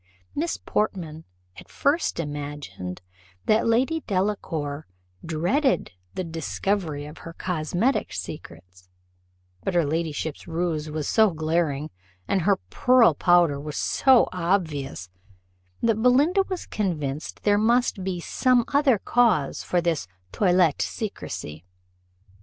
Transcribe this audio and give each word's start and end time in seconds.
Miss 0.33 0.57
Portman 0.57 1.25
at 1.57 1.69
first 1.69 2.19
imagined 2.19 3.03
that 3.45 3.67
Lady 3.67 4.01
Delacour 4.07 4.87
dreaded 5.23 5.91
the 6.15 6.23
discovery 6.23 7.05
of 7.05 7.19
her 7.19 7.33
cosmetic 7.33 8.11
secrets, 8.11 8.89
but 9.63 9.75
her 9.75 9.85
ladyship's 9.85 10.47
rouge 10.47 10.87
was 10.89 11.07
so 11.07 11.29
glaring, 11.29 11.91
and 12.27 12.41
her 12.41 12.55
pearl 12.71 13.13
powder 13.13 13.59
was 13.59 13.77
so 13.77 14.27
obvious, 14.33 15.07
that 15.83 16.01
Belinda 16.01 16.41
was 16.49 16.65
convinced 16.65 17.43
there 17.43 17.59
must 17.59 18.03
be 18.03 18.19
some 18.19 18.65
other 18.69 18.97
cause 18.97 19.61
for 19.61 19.81
this 19.81 20.07
toilette 20.31 20.81
secrecy. 20.81 21.63